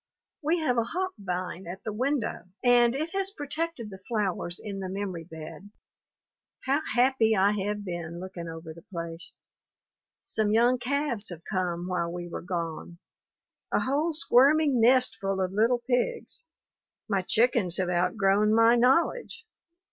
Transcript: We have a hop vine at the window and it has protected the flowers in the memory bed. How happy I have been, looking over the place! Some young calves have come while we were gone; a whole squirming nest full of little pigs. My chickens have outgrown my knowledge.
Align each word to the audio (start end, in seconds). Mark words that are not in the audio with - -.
We 0.41 0.57
have 0.57 0.79
a 0.79 0.83
hop 0.83 1.11
vine 1.19 1.67
at 1.67 1.83
the 1.83 1.93
window 1.93 2.45
and 2.63 2.95
it 2.95 3.11
has 3.11 3.29
protected 3.29 3.91
the 3.91 4.01
flowers 4.07 4.59
in 4.59 4.79
the 4.79 4.89
memory 4.89 5.25
bed. 5.25 5.69
How 6.65 6.81
happy 6.95 7.35
I 7.35 7.51
have 7.51 7.85
been, 7.85 8.19
looking 8.19 8.47
over 8.49 8.73
the 8.73 8.81
place! 8.81 9.39
Some 10.23 10.53
young 10.53 10.79
calves 10.79 11.29
have 11.29 11.43
come 11.47 11.87
while 11.87 12.11
we 12.11 12.27
were 12.27 12.41
gone; 12.41 12.97
a 13.71 13.81
whole 13.81 14.13
squirming 14.13 14.81
nest 14.81 15.19
full 15.21 15.39
of 15.39 15.51
little 15.53 15.83
pigs. 15.87 16.45
My 17.07 17.21
chickens 17.21 17.77
have 17.77 17.91
outgrown 17.91 18.55
my 18.55 18.75
knowledge. 18.75 19.45